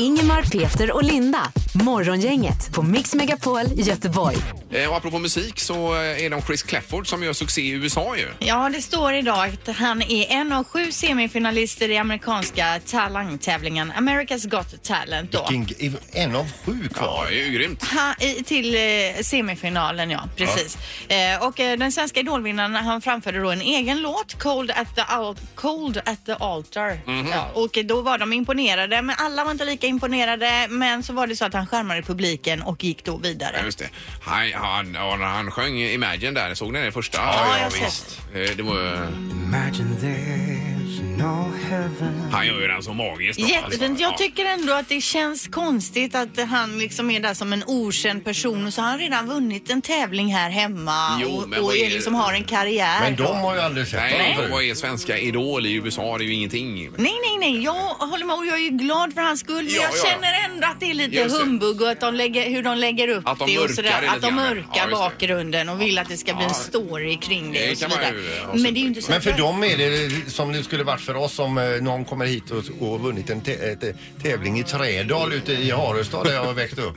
[0.03, 1.53] Ingemar, Peter och Linda.
[1.75, 4.37] Morgongänget på Mix Megapol Göteborg.
[4.73, 7.71] Eh, Och apropå musik så eh, är det om Chris Clafford som gör succé i
[7.71, 8.29] USA ju.
[8.39, 14.49] Ja, det står idag att han är en av sju semifinalister i amerikanska talangtävlingen America's
[14.49, 15.47] Got Talent då.
[15.51, 17.25] Vilken- En av sju kvar.
[17.25, 17.83] Ja, det är ju grymt.
[17.85, 18.81] Ha, i, till eh,
[19.23, 20.21] semifinalen, ja.
[20.37, 20.79] Precis.
[21.09, 25.01] Eh, och eh, den svenska idolvinnaren han framförde då en egen låt, Cold at the,
[25.03, 27.01] Al- Cold at the Altar.
[27.33, 30.67] Ja, och då var de imponerade, men alla var inte lika imponerade.
[30.71, 33.63] Men så var det så att han skärmade publiken och gick då Ja, vidare.
[33.65, 33.89] just det.
[34.23, 37.19] Han, han, ja, när han sjöng Imagine där, såg ni det första?
[37.19, 38.21] Ja, jag har sett.
[38.35, 39.09] Eh, Det var,
[39.45, 40.78] Imagine heaven.
[42.33, 43.41] Han gör ju den så magiskt.
[43.41, 43.83] då, Jättefint.
[43.83, 44.03] alltså.
[44.03, 44.17] Jag Ja.
[44.19, 48.67] tycker ändå att det känns konstigt att han liksom är där som en okänd person
[48.67, 51.77] och så har han redan vunnit en tävling här hemma Jo, och, men och vad
[51.77, 53.01] är är- liksom har en karriär.
[53.01, 54.51] Men de har ju aldrig sett Nej, honom förut.
[54.53, 56.19] vad är svenska Idol i USA?
[56.19, 56.75] Det är ju ingenting.
[56.75, 57.63] Nej, nej, nej.
[57.65, 59.65] Jag håller med och jag är ju glad för hans skull.
[59.65, 60.11] Men Ja, jag ja.
[60.11, 61.41] känner ändå att det är lite Just det.
[61.45, 63.99] humbug och att de lägger, hur de lägger upp Att de det och mörkar sådär.
[64.03, 64.47] det Att lite de grann.
[64.49, 64.91] mörkar Ja, just det.
[64.97, 67.91] bakgrunden och vill att det ska bli en story kring det, Det och så kan
[67.91, 68.35] man vidare.
[68.41, 70.63] ju ha Men det är ju inte så Men för dem är det som det
[70.63, 74.59] skulle varit för oss om eh, någon kommer hit och, och vunnit en eh, tävling
[74.59, 76.97] i Trädal ute i Harestad där jag har växt upp.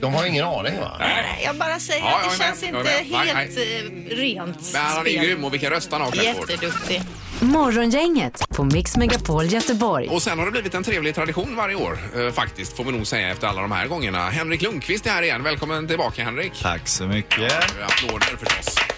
[0.00, 0.96] De har ingen aning va?
[0.98, 5.24] Nej, Jag bara säger Ja, att det känns inte helt eh, rent Men han är
[5.24, 6.14] grym och vilken röst han har.
[6.24, 7.02] Jätteduktig.
[7.40, 10.08] Morgongänget på Mix Megapol Göteborg.
[10.08, 13.06] Och sen har det blivit en trevlig tradition varje år, eh, faktiskt, får vi nog
[13.06, 14.30] säga efter alla de här gångerna.
[14.30, 15.42] Henrik Lundqvist är här igen.
[15.42, 16.52] Välkommen tillbaka, Henrik.
[16.62, 17.52] Tack så mycket.
[17.82, 18.91] Applåder förstås.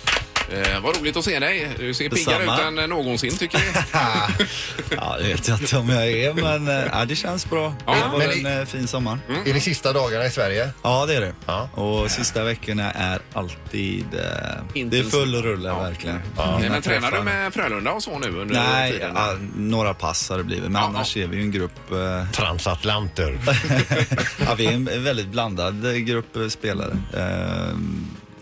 [0.53, 1.69] Eh, vad roligt att se dig.
[1.79, 3.65] Du ser piggare ut än någonsin, tycker vi.
[4.97, 7.75] Ja, det vet jag inte om jag är, men eh, ja, det känns bra.
[7.87, 9.19] Ja, det var men en det- eh, fin sommar.
[9.47, 10.71] Är det sista dagarna i Sverige?
[10.83, 11.33] Ja, det är det.
[11.47, 11.69] Ja.
[11.75, 14.05] Och sista veckorna är alltid...
[14.15, 16.17] Eh, det är full rulle verkligen.
[16.39, 19.13] Eh, Mina Men tränar du med Frölunda och så nu under Nej, tiden?
[19.15, 20.65] ja, några pass har det blivit.
[20.65, 21.93] Men Ja, annars är vi ju en grupp...
[21.93, 23.39] Eh, Transatlanter.
[24.47, 26.97] ja, vi är en en väldigt blandad eh, grupp eh, spelare.
[27.17, 27.75] Eh,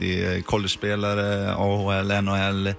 [0.03, 2.75] det är collegespelare, AHL, NHL.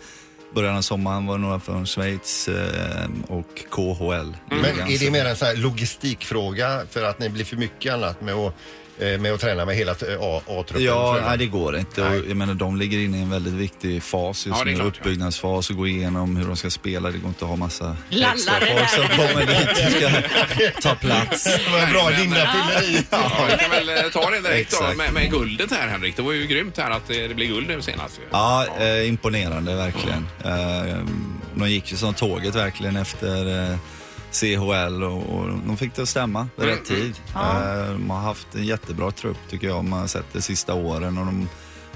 [0.55, 4.11] Början av sommaren var det några från Schweiz eh, och KHL.
[4.11, 4.35] Mm.
[4.49, 8.21] Men är det mer en så här logistikfråga för att ni blir för mycket annat
[8.21, 8.55] med att,
[8.97, 9.97] med att träna med hela eh,
[10.47, 10.83] A-truppen?
[10.83, 12.01] Ja, nej det går inte.
[12.03, 14.75] Och jag menar, de ligger inne i en väldigt viktig fas just Ja, nu.
[14.75, 15.01] klart, ja.
[15.01, 17.11] Uppbyggnadsfas och gå igenom hur de ska spela.
[17.11, 20.95] Det går inte att ha massa Lallare extra folk som kommer dit och ska ta
[20.95, 21.43] plats.
[21.43, 23.03] Det var en bra Nej, men- Linda-pilleri.
[23.09, 26.15] Ja, vi kan väl eh, ta det direkt då med, med guldet här, Henrik.
[26.15, 28.19] Det var ju grymt här att eh, det blev guld nu senast.
[28.31, 30.27] Ja, eh, imponerande verkligen.
[30.45, 30.97] Eh,
[31.55, 33.77] de gick ju som tåget verkligen efter eh,
[34.33, 37.15] CHL och, och de fick det att stämma vid rätt tid.
[37.35, 40.73] Eh, de har haft en jättebra trupp tycker jag om man har sett de sista
[40.73, 41.49] åren och de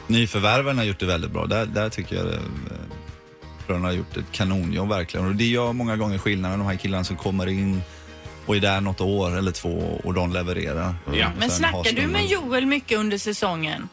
[0.08, 1.46] nyförvärven har gjort det väldigt bra.
[1.46, 2.40] Där, där tycker jag eh,
[3.66, 7.04] Frölunda har gjort ett kanonjobb verkligen och det gör många gånger skillnaden de här killarna
[7.04, 7.82] som kommer in
[8.46, 10.96] och är där något år eller två och de levererar.
[11.14, 11.30] Ja.
[11.40, 13.90] Men Sen har snackar du med Joel mycket under säsongen?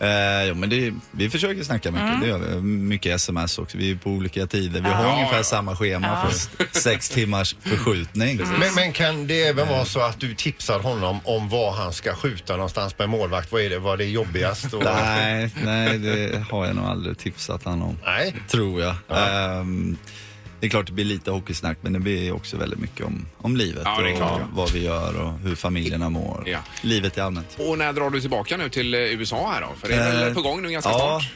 [0.00, 0.08] Eh,
[0.48, 2.20] ja, men det, vi försöker snacka mycket.
[2.20, 2.60] Det gör vi.
[2.62, 3.78] Mycket sms också.
[3.78, 4.80] Vi är på olika tider.
[4.80, 5.42] Vi har Ja, ungefär ja.
[5.44, 8.36] samma schema fast sex timmars förskjutning.
[8.58, 12.14] Men, men kan det även vara så att du tipsar honom om var han ska
[12.14, 13.52] skjuta någonstans med målvakt?
[13.52, 14.74] Vad är det, vad är det jobbigast?
[14.74, 14.84] Och...
[14.84, 17.98] Nej, nej, det har jag nog aldrig tipsat han om.
[18.04, 18.34] Nej.
[18.48, 18.94] Tror jag.
[19.10, 19.96] Ehm,
[20.60, 23.56] det är klart det blir lite hockeysnack men det blir också väldigt mycket om, om
[23.56, 24.46] livet Ja, det är och klart, ja.
[24.52, 26.42] vad vi gör och hur familjerna mår.
[26.46, 26.58] Ja.
[26.82, 27.56] Livet i allmänt.
[27.58, 29.68] Och när drar du tillbaka nu till eh, USA här då?
[29.80, 31.32] För det är väl Eh, på gång nu ganska ja, snart?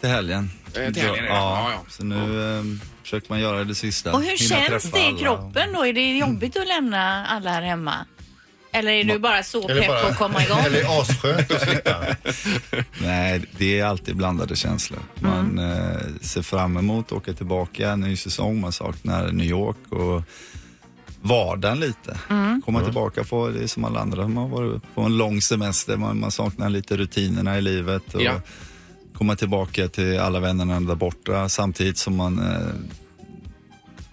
[0.00, 0.50] till helgen.
[0.66, 1.84] Eh, till helgen är det, ja, ja, ja.
[1.88, 2.64] Så nu eh,
[3.02, 4.12] försöker man göra det sista.
[4.12, 5.18] Och hur Hinna känns träffa det i alla.
[5.18, 5.86] kroppen då?
[5.86, 7.94] Är det jobbigt att lämna alla här hemma?
[8.78, 10.58] Eller är du bara så pepp på att komma igång?
[10.58, 11.96] Eller asskönt att slippa.
[13.00, 15.00] Nej, det är alltid blandade känslor.
[15.20, 19.76] Man eh, ser fram emot att åka tillbaka, en ny säsong, man saknar New York
[19.92, 20.22] och
[21.22, 22.18] vardagen lite.
[22.64, 25.96] Komma tillbaka få, det är som alla andra som har varit på en lång semester,
[25.96, 28.14] man, man saknar lite rutinerna i livet.
[28.14, 28.40] Och Ja.
[29.14, 33.05] Komma tillbaka till alla vännerna där borta samtidigt som man eh,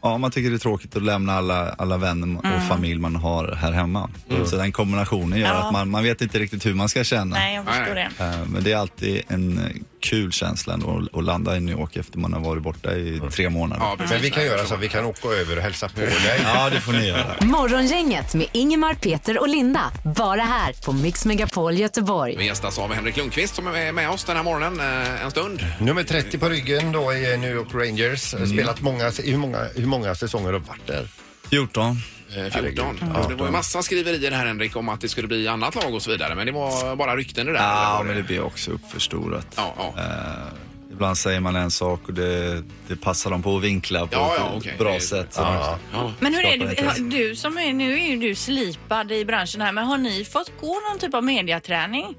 [0.03, 3.55] Ja, man tycker det är tråkigt att lämna alla, alla vänner och familj man har
[3.55, 4.09] här hemma.
[4.45, 5.53] Så den kombinationen gör Ja.
[5.53, 7.35] att man, man vet inte riktigt hur man ska känna.
[7.35, 8.09] Nej, jag förstår det.
[8.19, 9.63] Eh, Men det är alltid en eh,
[10.03, 13.21] kul känsla ändå att- att landa i New York efter man har varit borta i
[13.31, 13.81] tre månader.
[13.99, 14.05] Ja.
[14.09, 16.41] Men vi kan göra så, vi kan åka över och hälsa på dig.
[16.43, 17.35] Ja, det får ni göra.
[17.41, 19.91] Morgongänget med Ingemar, Peter och Linda.
[20.15, 22.35] Bara här på Mix Megapol Göteborg.
[22.37, 25.65] Vi gästas av Henrik Lundqvist som är med oss den här morgonen eh, en stund.
[25.79, 28.21] Nummer 30 på ryggen då i New York Rangers.
[28.53, 31.07] Spelat många, hur många, hur många säsonger har du varit där?
[31.49, 31.97] 14.
[32.35, 32.97] Eh, 14.
[33.13, 35.93] Ja, det var ju massa skriverier här Henrik om att det skulle bli annat lag
[35.93, 36.35] och så vidare.
[36.35, 37.59] Men det var bara rykten det där.
[37.59, 39.47] eller Ja, var men det blir också uppförstorat.
[39.55, 39.93] Ja, ja.
[40.01, 44.13] Eh, ibland säger man en sak och det, det passar dem på att vinkla på
[44.15, 44.75] Ja, ett ja, okej.
[44.79, 45.33] bra Det- sätt.
[45.33, 45.79] Så Ja.
[45.93, 46.11] Ja.
[46.19, 47.01] Men hur är Skapar det, intresse.
[47.01, 50.51] du som är, nu är ju du slipad i branschen här, men har ni fått
[50.61, 52.15] gå någon typ av mediaträning?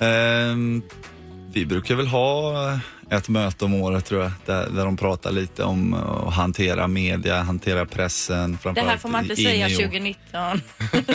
[0.00, 0.82] Ehm,
[1.52, 2.52] vi brukar väl ha
[3.12, 7.42] ett möte om året tror jag, där, där de pratar lite om att hantera media,
[7.42, 8.58] hantera pressen.
[8.74, 9.92] Det här får man inte säga New York.
[9.92, 10.60] 2019.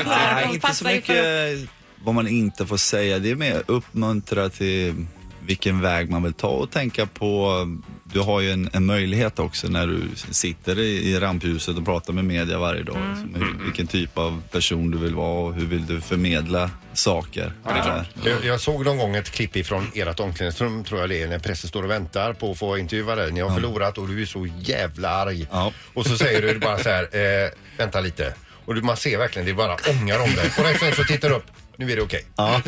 [0.06, 1.70] Nej, inte så mycket
[2.04, 3.20] vad man inte får säga.
[3.20, 5.06] Det är mer uppmuntra till
[5.48, 7.66] vilken väg man vill ta och tänka på.
[8.04, 12.14] Du har ju en, en möjlighet också när du sitter i, i rampljuset och pratar
[12.14, 12.98] med media varje dag.
[12.98, 13.36] Mm.
[13.36, 17.54] Hur, vilken typ av person du vill vara och hur vill du förmedla saker.
[17.66, 18.08] Ja, det är klart.
[18.26, 21.28] Eh, Jag, jag såg någon gång ett klipp ifrån ert omklädningsrum tror jag det är
[21.28, 23.32] när pressen står och väntar på att få intervjua dig.
[23.32, 25.48] Ni har förlorat och du är så jävla arg.
[25.52, 25.72] Ja.
[25.94, 27.04] Och så säger du bara så här,
[27.44, 28.34] eh, vänta lite.
[28.66, 30.46] Och du, man ser verkligen, det bara ångar om dig.
[30.74, 32.26] Och sen så tittar du upp, nu är det okej.
[32.36, 32.62] Ja.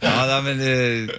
[0.00, 1.12] ja, nej, men det,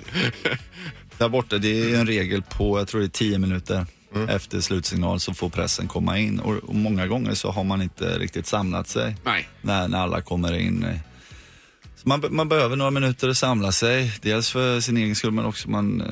[1.17, 3.86] där borta, det är en regel på, jag tror det är 10 minuter
[4.30, 6.39] efter slutsignal så får pressen komma in.
[6.39, 9.15] Och, och många gånger så har man inte riktigt samlat sig.
[9.25, 9.47] Nej.
[9.62, 10.99] när, när alla kommer in.
[11.95, 15.45] Så man, man behöver några minuter att samla sig, dels för sin egen skull men
[15.45, 16.08] också man eh,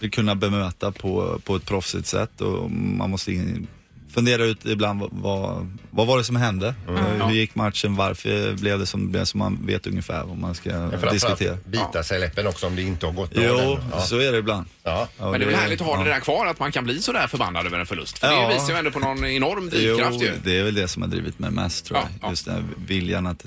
[0.00, 2.40] vill kunna bemöta på, på ett proffsigt sätt.
[2.40, 3.66] Och man måste in,
[4.14, 6.74] fundera ut ibland vad, vad, vad var det som hände?
[6.88, 7.96] Eh, Hur gick matchen?
[7.96, 9.24] Varför blev det som det blev?
[9.24, 11.56] Så man vet ungefär vad man ska framförallt diskutera.
[11.66, 13.42] bita sig i läppen också om det inte har gått bra.
[13.46, 13.78] Jo.
[13.92, 14.00] Ja.
[14.00, 14.66] så är det ibland.
[14.84, 15.08] Ja.
[15.18, 17.02] Ja, Men det är väl härligt att ha det där kvar, att man kan bli
[17.02, 18.18] så där förbannad över en förlust.
[18.18, 18.48] För Ja.
[18.48, 20.32] det visar ju ändå på någon enorm drivkraft Jo, ju.
[20.44, 22.26] det är väl det som har drivit mig mest tror Ja, jag.
[22.26, 22.30] ja.
[22.30, 23.44] Just den här viljan att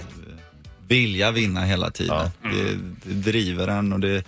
[0.87, 2.29] vilja vinna hela tiden.
[2.43, 4.23] Det, det driver en och det,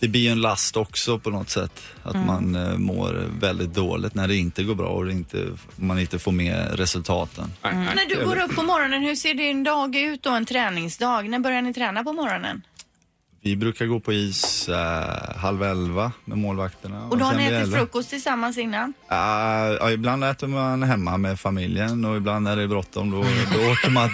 [0.00, 1.82] det blir ju en last också på något sätt.
[2.02, 5.98] Att man eh, mår väldigt dåligt när det inte går bra och det inte, man
[5.98, 7.52] inte får med resultaten.
[7.62, 7.74] Nej.
[7.74, 11.28] När du går upp på morgonen, hur ser din dag ut då, en träningsdag?
[11.28, 12.62] När börjar ni träna på morgonen?
[13.42, 17.08] Vi brukar gå på is eh, halv elva med målvakterna.
[17.08, 17.78] Och då har ni ätit elva.
[17.78, 18.92] frukost tillsammans innan?
[19.08, 23.16] Ja, ja, ibland äter man hemma med familjen och ibland när det är bråttom då,
[23.54, 24.08] då åker man,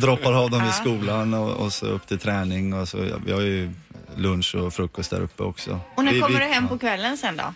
[0.00, 3.40] droppar av dem vid skolan och, och så upp till träning och så, vi har
[3.40, 3.72] ju
[4.18, 5.80] lunch och frukost där uppe också.
[5.94, 7.54] Och när vi, kommer vi, du hem på kvällen sen då?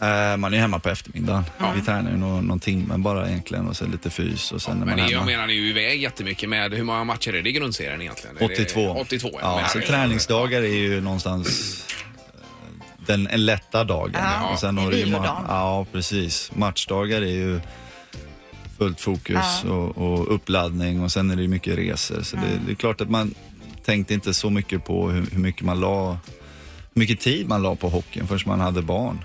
[0.00, 1.44] Eh, man är hemma på eftermiddagen.
[1.74, 4.86] Vi tränar ju någon, någon timme bara egentligen och så lite fys och sen är
[4.86, 5.26] Men man jag hemma.
[5.26, 8.36] menar, ni är ju iväg jättemycket med hur många matcher är det i grundserien egentligen?
[8.36, 8.96] Är det 82.
[9.00, 9.38] 82, ja.
[9.42, 9.56] ja.
[9.56, 11.46] Men så träningsdagar är ju någonstans
[11.88, 14.10] eh, den en lätta dagen.
[14.14, 15.44] Ja, och sen en har du ju ma-.
[15.48, 16.50] Ja, precis.
[16.54, 17.60] Matchdagar är ju
[18.78, 22.22] fullt fokus och, och uppladdning och sen är det ju mycket resor.
[22.22, 23.34] Så det, det är klart att man
[23.86, 26.18] tänkte inte så mycket på hur, hur mycket man la
[26.92, 29.24] mycket tid man la på hockeyn förrän man hade barn.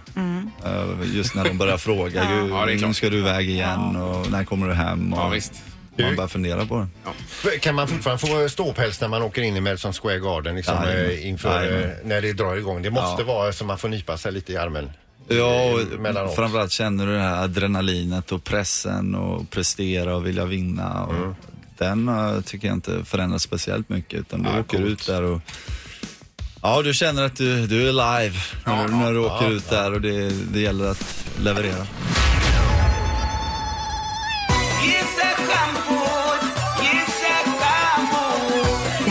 [0.66, 2.82] Eh, Just när de började fråga, "Gud, Ja, klart.
[2.88, 5.14] nu ska du iväg igen och när kommer du hem?
[5.14, 5.54] Och Ja, visst.
[6.00, 6.88] Man börjar fundera på
[7.44, 7.60] det.
[7.60, 11.28] Kan man fortfarande få ståpäls när man åker in i Madison Square Garden liksom, eh,
[11.28, 11.96] inför, Jajamän.
[12.04, 12.82] när det drar igång?
[12.82, 13.28] Det måste Ja.
[13.28, 14.92] vara så man får nypa sig lite i armen.
[15.28, 15.72] Ja,
[16.26, 21.04] och framförallt känner du det här adrenalinet och pressen och prestera och vilja vinna.
[21.06, 21.36] Och Mm.
[21.78, 24.90] Den eh, tycker jag inte förändras speciellt mycket utan du Ja, åker coolt.
[24.92, 25.42] ut där och
[26.64, 29.94] Ja, du känner att du, du är live när, du- när du åker ut där
[29.94, 31.88] och det, det gäller att leverera.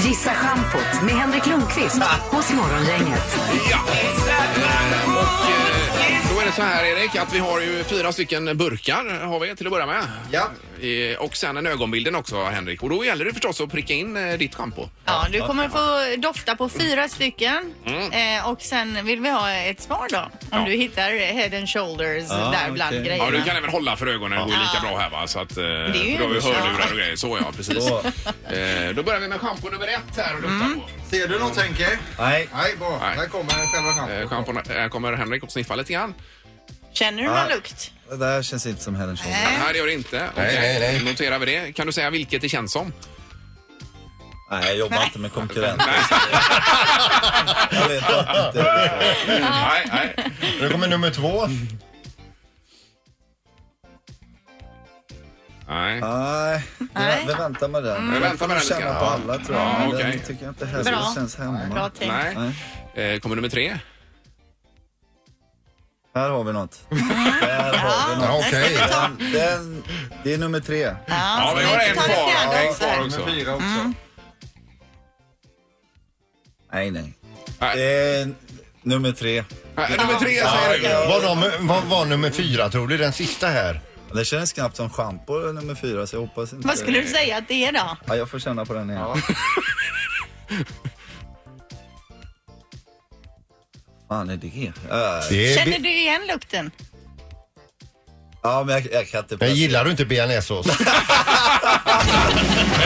[0.05, 3.37] Gissa schampot med Henrik Lundqvist hos Morgongänget.
[3.71, 3.79] Ja.
[5.07, 5.80] Och eh,
[6.57, 9.67] då det så här Erik att vi har ju fyra stycken burkar har vi till
[9.67, 10.05] att börja med.
[10.33, 10.51] Ja.
[10.87, 12.83] Eh, Och sen en ögonbilden också Henrik.
[12.83, 14.89] Och då gäller det förstås att pricka in eh, ditt schampo.
[15.05, 17.75] Ja, du kommer få dofta på fyra stycken
[18.13, 20.19] eh, och sen vill vi ha ett svar då.
[20.19, 20.65] Om Ja.
[20.67, 23.05] du hittar head and shoulders Ja, där bland okej.
[23.07, 23.25] grejerna.
[23.25, 24.39] Ja, du kan även hålla för ögonen.
[24.39, 25.27] Det går ju lika bra här va.
[25.27, 27.17] Så att, eh, är ju du har en- hörlurar och grejer.
[27.17, 27.89] Så ja, precis.
[27.89, 27.99] Så.
[27.99, 30.81] Eh, då börjar vi med schampo nummer ett här och lukta Mm.
[30.81, 30.89] på.
[31.11, 31.89] Ser du något Henke?
[32.19, 32.49] Nej.
[32.55, 32.99] Nej, bra.
[33.03, 33.17] Nej.
[33.17, 34.69] Här kommer själva Eh, schampot.
[34.69, 36.15] här kommer Henrik och sniffa lite grann.
[36.93, 37.93] Känner du någon lukt?
[38.11, 39.25] Det där känns inte som Head Shoulders.
[39.27, 39.59] Nej.
[39.65, 40.17] Nej, det gör det inte.
[40.19, 41.05] Nej, Okej, nej, nej.
[41.05, 41.73] Noterar vi det.
[41.73, 42.93] Kan du säga vilket det känns som?
[44.51, 45.87] Nej, jag jobbar inte med konkurrenter.
[47.71, 48.65] jag vet inte.
[49.41, 50.15] Nej, nej.
[50.61, 51.47] Nu kommer nummer två.
[55.69, 56.01] nej.
[56.01, 56.63] Nej,
[56.95, 57.25] Nej.
[57.27, 58.09] vi väntar med den.
[58.09, 58.99] Vi Jag väntar med den lite känna grann.
[58.99, 59.67] på alla tror jag.
[59.67, 60.03] Ja, Men okej.
[60.11, 61.13] Den tycker jag inte heller Bra.
[61.15, 61.61] känns hemma.
[61.71, 62.15] Bra tänkt.
[62.15, 62.55] nej.
[62.95, 63.15] Nej.
[63.15, 63.79] Eh, kommer nummer tre.
[66.15, 66.81] Här har vi något.
[66.91, 68.45] Där har vi Ja, något.
[68.47, 68.79] Okej.
[68.89, 69.83] Den, den,
[70.25, 70.79] det är nummer tre.
[70.81, 72.31] Ja, Ja, vi har en tar kvar.
[72.31, 72.85] fjärde En också.
[72.85, 73.19] kvar också.
[73.19, 73.67] Nummer fyra också.
[73.67, 73.95] Mm.
[76.73, 77.15] Nej, nej.
[77.59, 77.77] Nej.
[77.77, 77.83] Det
[78.21, 78.35] är
[78.83, 79.39] nummer tre.
[79.39, 79.45] Eh,
[79.77, 81.09] Nummer tre säger du.
[81.09, 82.97] Vad, de, vad var nummer fyra tror du?
[82.97, 83.81] Den sista här.
[84.15, 86.69] Det känns knappt som schampo nummer fyra så jag hoppas inte...
[86.69, 87.97] Vad skulle du säga att det är då?
[88.07, 89.07] Ja, jag får känna på den igen.
[94.11, 94.47] fan är det?
[94.47, 94.73] Uh,
[95.31, 96.71] Det är, Känner du igen lukten?
[98.43, 99.37] ja, men jag, jag kan inte...
[99.41, 100.67] men gillar du inte bearnaisesås?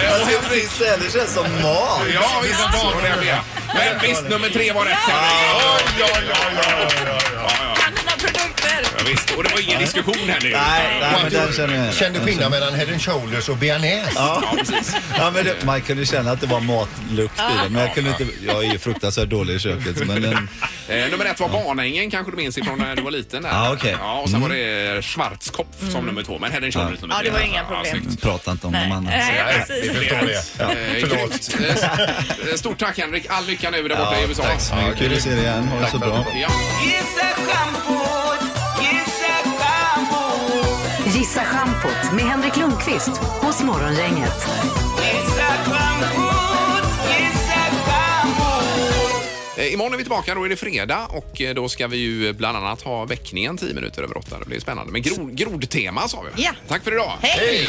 [0.05, 2.01] Jag ska precis säga, det känns som mat.
[2.15, 2.59] Ja, visst.
[3.03, 3.41] Det är
[3.75, 4.95] Men visst, nummer tre var rätt.
[4.95, 6.09] Henrik.
[7.79, 8.99] Kan dina produkter?
[8.99, 9.31] Ja, visst.
[9.37, 10.51] Och det var ingen diskussion här nu.
[10.51, 11.95] Nej, nej men den känner jag.
[11.95, 14.13] Kände skillnad mellan head and shoulders och bearnaise?
[14.15, 14.97] Ja, precis.
[15.19, 18.11] Ja, men det, man kunde känna att det var matlukt i det, men jag kunde
[18.11, 18.27] inte...
[18.47, 20.49] Jag är ju fruktansvärt dålig i köket, men den...
[20.89, 23.51] Eh, nummer ett var Barnängen kanske du minns ifrån när du var liten där.
[23.55, 23.97] Ja, okej.
[24.01, 26.39] Ja, och sen var det Schwarzkopf som nummer två.
[26.39, 27.29] Men Head and Shoulders nummer Ja, tre.
[27.31, 27.85] det var inga problem.
[28.03, 28.23] snyggt.
[28.23, 29.11] Prata inte om Nej, de andra.
[29.11, 29.93] nej Vi precis.
[29.99, 30.65] förstår det.
[30.65, 31.49] Eh, Förlåt.
[31.59, 32.49] grymt.
[32.51, 33.27] Eh, Stort tack Henrik.
[33.29, 34.43] All lycka nu där borta i USA.
[34.43, 34.99] Tack så mycket.
[34.99, 35.69] Kul att se dig igen.
[35.69, 36.27] Ha det så bra.
[36.41, 36.49] Ja.
[41.15, 43.09] Gissa schampot med Henrik Lundqvist
[43.41, 44.47] hos Morgongänget.
[49.73, 52.57] Imorgon är vi tillbaka, då är det fredag och eh, då ska vi ju bland
[52.57, 54.39] annat ha väckningen 10 minuter över 8.
[54.39, 54.93] Det blir spännande.
[54.93, 56.43] Men gro grodtema sa vi.
[56.43, 56.51] Ja.
[56.69, 57.13] Tack för idag.
[57.21, 57.69] Hej!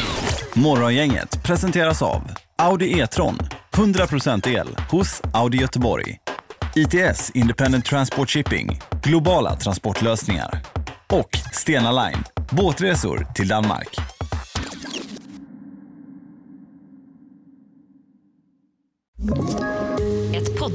[0.54, 2.22] Morgongänget presenteras av
[2.58, 3.38] Audi E-tron.
[3.72, 6.18] 100% el hos Audi Göteborg.
[6.74, 8.80] ITS Independent Transport Shipping.
[9.02, 10.62] Globala transportlösningar.
[11.12, 12.24] Och Stena Line.
[12.50, 13.88] Båtresor till Danmark.
[19.28, 19.75] Ett